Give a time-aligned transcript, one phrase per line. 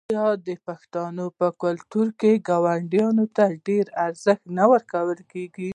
[0.09, 3.01] آیا د پښتنو په کلتور کې ګاونډي
[3.35, 5.69] ته ډیر ارزښت نه ورکول کیږي؟